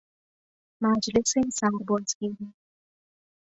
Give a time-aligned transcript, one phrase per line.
[0.83, 2.47] مجلس سرباز گیری